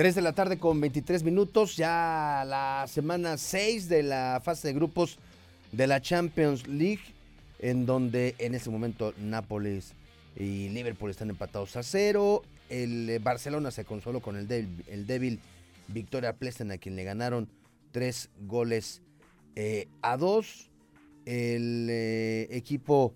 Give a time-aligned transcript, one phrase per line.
[0.00, 4.72] 3 de la tarde con 23 minutos, ya la semana 6 de la fase de
[4.72, 5.18] grupos
[5.72, 7.02] de la Champions League,
[7.58, 9.92] en donde en este momento Nápoles
[10.36, 12.40] y Liverpool están empatados a cero.
[12.70, 15.38] El eh, Barcelona se consoló con el débil, el débil
[15.88, 17.46] Victoria Plesten, a quien le ganaron
[17.92, 19.02] tres goles
[19.54, 20.70] eh, a dos.
[21.26, 23.12] El eh, equipo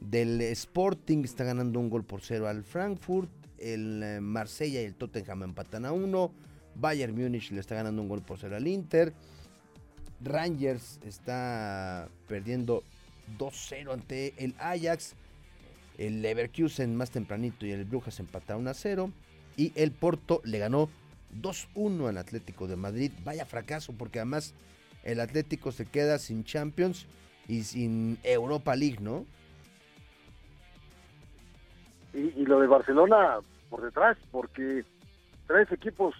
[0.00, 3.41] del Sporting está ganando un gol por cero al Frankfurt.
[3.62, 6.32] El Marsella y el Tottenham empatan a uno.
[6.74, 9.12] Bayern Múnich le está ganando un gol por cero al Inter.
[10.22, 12.82] Rangers está perdiendo
[13.38, 15.14] 2-0 ante el Ajax.
[15.98, 19.10] El Leverkusen más tempranito y el Brujas empataron a 0.
[19.56, 20.88] Y el Porto le ganó
[21.40, 23.12] 2-1 al Atlético de Madrid.
[23.24, 24.54] Vaya fracaso porque además
[25.04, 27.06] el Atlético se queda sin Champions
[27.48, 29.26] y sin Europa League, ¿no?
[32.14, 33.38] Y, lo de Barcelona
[33.72, 34.84] por detrás, porque
[35.46, 36.14] tres equipos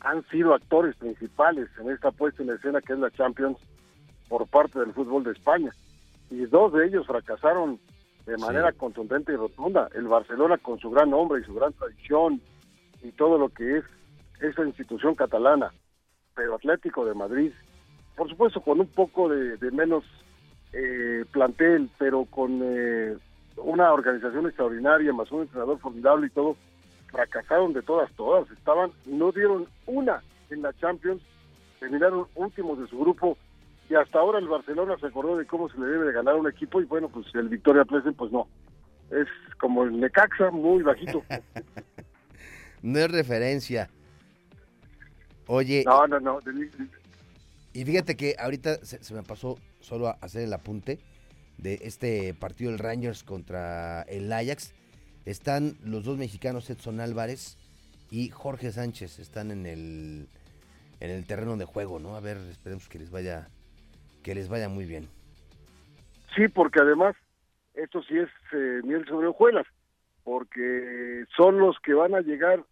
[0.00, 3.58] han sido actores principales en esta puesta en escena que es la Champions
[4.30, 5.70] por parte del fútbol de España.
[6.30, 7.78] Y dos de ellos fracasaron
[8.24, 9.90] de manera contundente y rotunda.
[9.94, 12.40] El Barcelona con su gran nombre y su gran tradición
[13.02, 13.84] y todo lo que es
[14.40, 15.70] esa institución catalana,
[16.34, 17.52] pero Atlético de Madrid,
[18.16, 20.02] por supuesto con un poco de, menos
[20.72, 23.18] eh, plantel, pero con eh,
[23.62, 26.56] una organización extraordinaria, más un entrenador formidable y todo,
[27.10, 31.22] fracasaron de todas, todas, estaban, no dieron una en la Champions,
[31.80, 33.36] terminaron últimos de su grupo
[33.88, 36.38] y hasta ahora el Barcelona se acordó de cómo se le debe de ganar a
[36.38, 38.46] un equipo y bueno, pues el Victoria Plesen pues no,
[39.10, 39.26] es
[39.58, 41.22] como el Necaxa, muy bajito.
[42.82, 43.88] no es referencia.
[45.46, 45.82] Oye.
[45.86, 46.38] No, no, no.
[47.72, 50.98] Y fíjate que ahorita se, me pasó solo a hacer el apunte
[51.58, 54.74] de este partido del Rangers contra el Ajax.
[55.24, 57.58] Están los dos mexicanos, Edson Álvarez
[58.10, 60.28] y Jorge Sánchez, están en el,
[61.00, 62.16] en el terreno de juego, ¿no?
[62.16, 63.48] A ver, esperemos que les vaya
[64.22, 65.08] que les vaya muy bien.
[66.34, 67.16] Sí, porque además
[67.74, 69.66] esto sí es eh, miel sobre hojuelas,
[70.24, 72.64] porque son los que van a llegar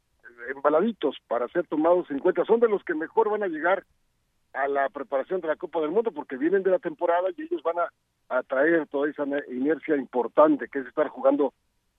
[0.54, 3.84] embaladitos para ser tomados en cuenta, son de los que mejor van a llegar
[4.52, 7.62] a la preparación de la Copa del Mundo porque vienen de la temporada y ellos
[7.62, 7.88] van a,
[8.48, 11.52] traer toda esa inercia importante que es estar jugando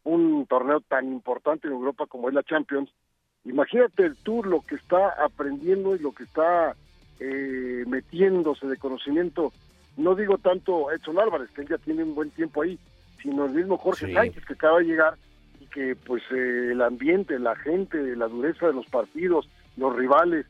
[0.03, 2.89] un torneo tan importante en Europa como es la Champions.
[3.45, 6.75] Imagínate tú lo que está aprendiendo y lo que está
[7.19, 9.51] eh, metiéndose de conocimiento,
[9.95, 12.77] no digo tanto Edson Álvarez, que él ya tiene un buen tiempo ahí,
[13.21, 15.15] sino el mismo Jorge Sánchez que acaba de llegar
[15.59, 20.45] y que pues eh, el ambiente, la gente, la dureza de los partidos, los rivales,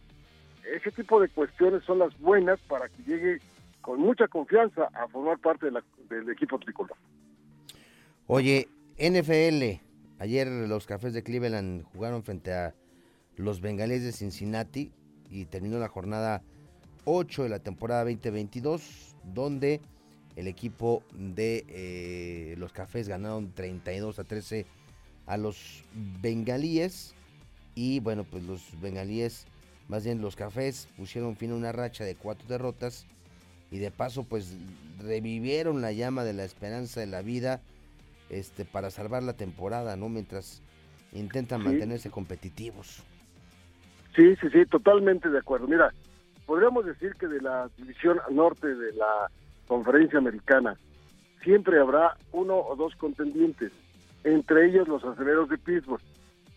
[0.75, 3.39] ese tipo de cuestiones son las buenas para que llegue
[3.81, 5.67] con mucha confianza a formar parte
[6.09, 6.97] del equipo tricolor.
[8.27, 8.67] Oye,
[8.97, 9.81] NFL,
[10.19, 12.75] ayer los Cafés de Cleveland jugaron frente a
[13.35, 14.91] los Bengalíes de Cincinnati
[15.29, 16.41] y terminó la jornada
[17.05, 19.79] 8 de la temporada 2022, donde
[20.35, 24.65] el equipo de eh, los Cafés ganaron 32 a 13
[25.25, 25.83] a los
[26.21, 27.15] Bengalíes
[27.75, 29.45] y bueno, pues los Bengalíes,
[29.87, 33.05] más bien los Cafés, pusieron fin a una racha de cuatro derrotas
[33.71, 34.55] y de paso pues
[34.99, 37.61] revivieron la llama de la esperanza de la vida
[38.29, 40.09] este para salvar la temporada, ¿no?
[40.09, 40.61] Mientras
[41.13, 43.03] intentan mantenerse competitivos.
[44.15, 45.67] Sí, sí, sí, totalmente de acuerdo.
[45.67, 45.93] Mira,
[46.45, 49.29] podríamos decir que de la división norte de la
[49.67, 50.77] conferencia americana
[51.43, 53.71] siempre habrá uno o dos contendientes,
[54.23, 56.01] entre ellos los aceleros de Pittsburgh.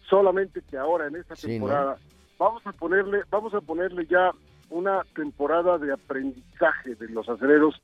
[0.09, 1.98] Solamente que ahora en esta temporada
[2.38, 4.32] vamos a ponerle, vamos a ponerle ya
[4.70, 7.81] una temporada de aprendizaje de los aceleros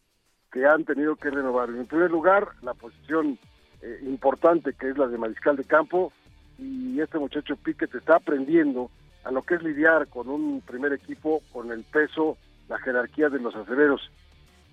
[0.50, 1.68] que han tenido que renovar.
[1.68, 3.38] En primer lugar, la posición
[3.82, 6.12] eh, importante que es la de mariscal de campo
[6.58, 8.90] y este muchacho Piquet está aprendiendo
[9.24, 12.38] a lo que es lidiar con un primer equipo, con el peso,
[12.68, 14.10] la jerarquía de los aceleros.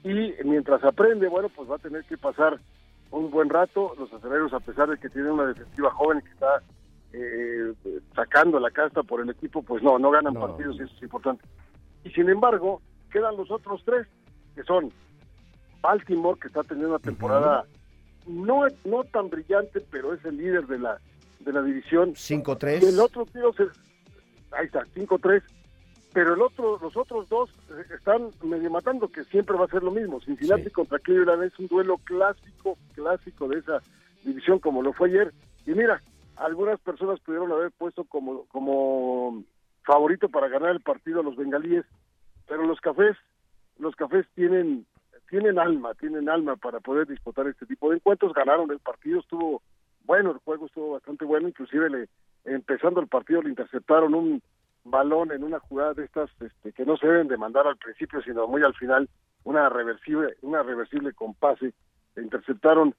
[0.04, 2.60] Y mientras aprende, bueno, pues va a tener que pasar
[3.12, 3.94] un buen rato.
[3.98, 6.62] Los aceleros, a pesar de que tienen una defensiva joven que está
[7.14, 7.74] eh,
[8.16, 11.44] sacando la casta por el equipo, pues no, no ganan partidos y eso es importante.
[12.04, 14.08] Y sin embargo, quedan los otros tres,
[14.56, 14.92] que son
[15.82, 17.66] Baltimore, que está teniendo una temporada
[18.28, 21.00] no, no tan brillante, pero es el líder de la,
[21.40, 22.14] de la división.
[22.14, 22.84] 5-3.
[22.84, 23.64] Y el otro tío se,
[24.52, 25.42] ahí está, 5-3.
[26.14, 29.82] Pero el otro, los otros dos eh, están medio matando, que siempre va a ser
[29.82, 30.22] lo mismo.
[30.22, 33.82] Cincinnati contra Cleveland es un duelo clásico, clásico de esa
[34.24, 35.34] división como lo fue ayer.
[35.66, 36.02] Y mira,
[36.36, 39.44] algunas personas pudieron haber puesto como, como
[39.84, 41.86] favorito para ganar el partido a los bengalíes,
[42.48, 43.16] pero los cafés,
[43.78, 44.86] los cafés tienen,
[45.30, 48.34] tienen alma, tienen alma para poder disputar este tipo de encuentros.
[48.34, 49.62] Ganaron el partido, estuvo
[50.06, 52.10] bueno, el juego estuvo bastante bueno, inclusive le,
[52.46, 54.42] empezando el partido le interceptaron un
[54.84, 58.22] balón en una jugada de estas este, que no se deben de mandar al principio,
[58.22, 59.10] sino muy al final,
[59.46, 61.74] una reversible, una reversible con pase.
[62.18, 62.94] Interceptaron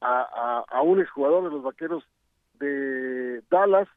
[0.00, 2.04] a, a, a un exjugador de los vaqueros
[2.58, 3.88] de Dallas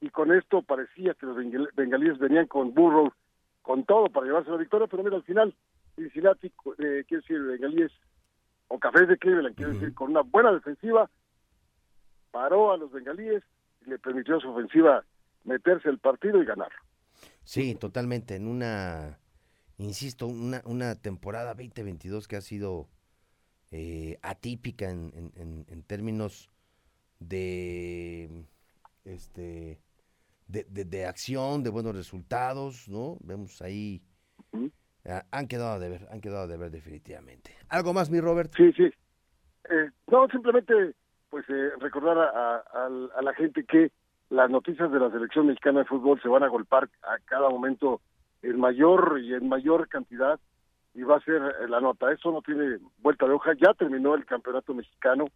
[0.00, 1.36] y con esto parecía que los
[1.74, 3.12] bengalíes venían con Burrow
[3.62, 5.54] con todo para llevarse la victoria, pero mira, al final
[5.96, 7.90] Cincinnati, eh, quiere decir, bengalíes
[8.68, 11.10] o Cafés de Cleveland, quiere decir, con una buena defensiva,
[12.30, 13.42] paró a los bengalíes
[13.84, 15.04] y le permitió a su ofensiva
[15.44, 16.70] meterse el partido y ganar.
[17.44, 19.18] Sí, totalmente, en una,
[19.78, 22.88] insisto, una, una temporada 2022 que ha sido
[23.70, 26.50] eh, atípica en, en, en términos
[27.18, 28.44] de
[29.04, 29.80] este
[30.46, 33.16] de, de, acción, de buenos resultados, ¿no?
[33.20, 34.02] Vemos ahí
[35.30, 37.56] han quedado de ver, han quedado de ver definitivamente.
[37.68, 38.52] ¿Algo más, mi Robert?
[38.56, 38.84] Sí, sí.
[39.70, 40.94] Eh, no, simplemente
[41.30, 43.90] pues eh, recordar a, a, la gente que
[44.30, 48.00] las noticias de la selección mexicana de fútbol se van a golpar a cada momento
[48.42, 50.38] en mayor y en mayor cantidad
[50.94, 52.12] y va a ser eh, la nota.
[52.12, 53.52] Eso no tiene vuelta de hoja.
[53.60, 55.26] Ya terminó el campeonato mexicano.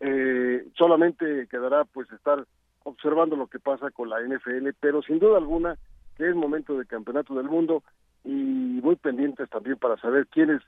[0.00, 2.44] Eh, solamente quedará pues estar
[2.84, 5.76] observando lo que pasa con la NFL, pero sin duda alguna
[6.16, 7.82] que es momento de campeonato del mundo
[8.24, 10.62] y muy pendientes también para saber quiénes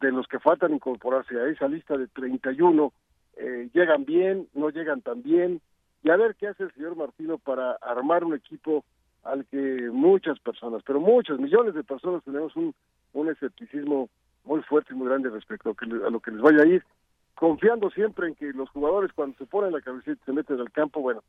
[0.00, 2.92] de los que faltan incorporarse a esa lista de 31
[3.36, 5.60] eh, llegan bien, no llegan tan bien,
[6.02, 8.84] y a ver qué hace el señor Martino para armar un equipo
[9.24, 12.74] al que muchas personas, pero muchas, millones de personas tenemos un,
[13.14, 14.08] un escepticismo
[14.44, 16.84] muy fuerte y muy grande respecto a, que, a lo que les vaya a ir,
[17.34, 20.70] confiando siempre en que los jugadores cuando se ponen la cabecita y se meten al
[20.70, 21.22] campo, bueno,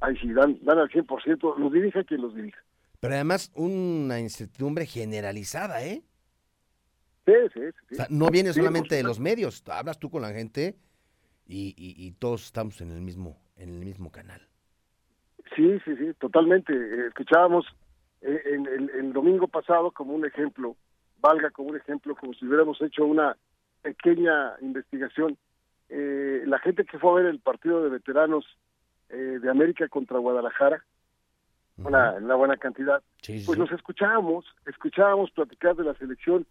[0.00, 2.58] ahí sí, dan, dan al 100%, los dirija quien los dirija.
[3.00, 6.02] Pero además una incertidumbre generalizada, ¿eh?
[7.26, 7.94] Sí, sí, sí.
[7.94, 10.76] O sea, no viene solamente de los medios, hablas tú con la gente
[11.46, 14.40] y, y, todos estamos en el mismo en el mismo canal.
[15.54, 16.72] Sí, sí, sí, totalmente.
[16.72, 17.66] Eh, escuchábamos
[18.22, 20.76] eh, en, el domingo pasado como un ejemplo,
[21.20, 23.36] valga como un ejemplo, como si hubiéramos hecho una
[23.82, 25.36] pequeña investigación.
[25.88, 28.44] Eh, la gente que fue a ver el partido de veteranos
[29.10, 30.84] eh, de América contra Guadalajara,
[31.78, 33.02] una, una buena cantidad,
[33.46, 36.46] pues nos escuchábamos, escuchábamos platicar de la selección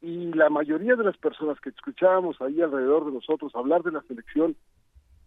[0.00, 4.02] y la mayoría de las personas que escuchábamos ahí alrededor de nosotros hablar de la
[4.02, 4.56] selección,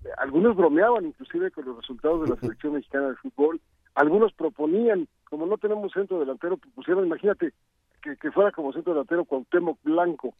[0.05, 3.59] eh, algunos bromeaban inclusive con los resultados de la selección mexicana de fútbol,
[3.95, 7.53] algunos proponían, como no tenemos centro delantero, pusieron, imagínate,
[8.01, 10.33] que, que fuera como centro delantero Cuauhtémoc Blanco.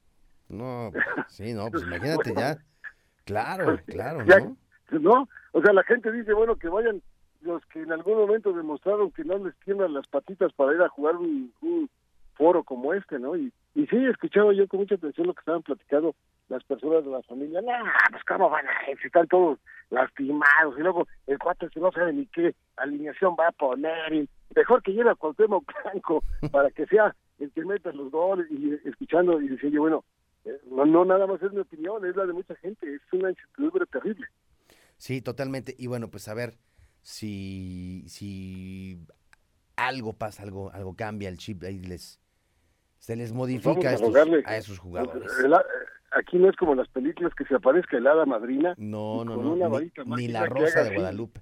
[0.48, 2.58] No, pues, sí, no, pues imagínate ya.
[3.26, 4.58] Claro, claro, ¿no?
[5.00, 5.30] ¿No?
[5.54, 7.02] O sea, la gente dice, bueno, que vayan
[7.42, 10.90] los que en algún momento demostraron que no les tiemblan las patitas para ir a
[10.90, 11.52] jugar un,
[12.36, 13.36] foro como este, ¿no?
[13.36, 16.16] Y, y sí, escuchado yo con mucha atención lo que estaban platicando
[16.50, 17.62] las personas de la familia.
[17.62, 17.72] No,
[18.10, 19.60] pues cómo van a ir, si están todos
[19.90, 24.30] lastimados, y luego el cuate si no sabe ni qué alineación va a poner, y
[24.56, 28.74] mejor que lleve a Cuauhtémoc Blanco para que sea el que meta los goles, y
[28.88, 30.04] escuchando, y decía yo, bueno,
[30.46, 33.30] eh, no, no nada más es mi opinión, es la de mucha gente, es una
[33.30, 34.28] incertidumbre terrible.
[35.02, 35.74] Sí, totalmente.
[35.80, 36.60] Y bueno, pues a ver
[37.02, 39.00] si, si
[39.76, 42.20] algo pasa, algo, algo cambia, el chip ahí les,
[43.00, 45.32] se les modifica a, esos jugadores.
[46.12, 48.76] aquí no es como las películas que se aparezca el hada madrina.
[48.78, 49.80] No, no, no.
[50.06, 51.42] Ni, la rosa de Guadalupe.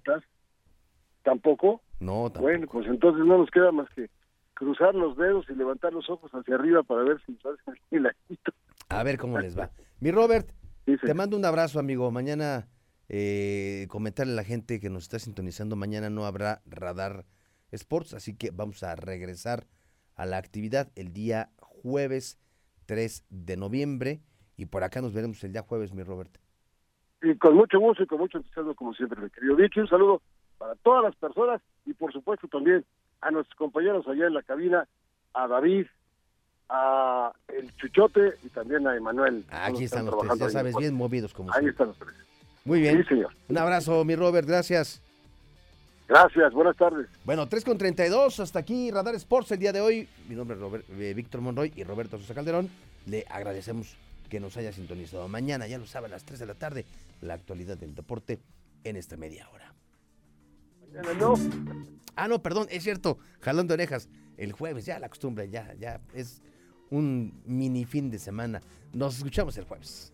[1.23, 1.81] ¿Tampoco?
[1.99, 2.43] No, tampoco.
[2.43, 4.09] Bueno, pues entonces no nos queda más que
[4.53, 7.59] cruzar los dedos y levantar los ojos hacia arriba para ver si nos
[7.91, 8.09] el
[8.87, 9.69] A ver cómo les va.
[9.99, 10.49] Mi Robert,
[10.85, 12.09] te mando un abrazo, amigo.
[12.09, 12.65] Mañana
[13.09, 17.25] eh, comentarle a la gente que nos está sintonizando, mañana no habrá Radar
[17.71, 19.65] Sports, así que vamos a regresar
[20.15, 22.39] a la actividad el día jueves
[22.85, 24.21] 3 de noviembre
[24.57, 26.37] y por acá nos veremos el día jueves, mi Robert.
[27.21, 29.79] Y con mucho gusto y con mucho entusiasmo, como siempre, mi querido Vicky.
[29.79, 30.21] Un saludo
[30.57, 32.85] para todas las personas y, por supuesto, también
[33.21, 34.87] a nuestros compañeros allá en la cabina,
[35.33, 35.87] a David,
[36.69, 39.45] a el Chuchote y también a Emanuel.
[39.49, 42.13] Aquí están los tres, ya sabes, bien movidos como Ahí están los tres.
[42.69, 43.01] Muy bien.
[43.01, 43.33] Sí, señor.
[43.47, 45.01] Un abrazo, mi Robert, gracias.
[46.07, 47.07] Gracias, buenas tardes.
[47.25, 50.07] Bueno, 3 con 32, hasta aquí Radar Sports el día de hoy.
[50.27, 52.69] Mi nombre es Robert, eh, Víctor Monroy y Roberto Sosa Calderón.
[53.07, 53.97] Le agradecemos
[54.29, 55.27] que nos haya sintonizado.
[55.27, 56.85] Mañana, ya lo sabe, a las 3 de la tarde,
[57.21, 58.37] la actualidad del deporte
[58.83, 59.73] en esta media hora.
[60.93, 61.33] Mañana no.
[62.15, 64.09] Ah, no, perdón, es cierto, jalón de orejas.
[64.37, 66.43] El jueves, ya la costumbre, ya, ya es
[66.91, 68.61] un mini fin de semana.
[68.93, 70.13] Nos escuchamos el jueves.